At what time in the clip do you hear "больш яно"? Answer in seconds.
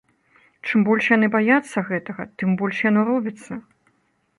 2.63-3.09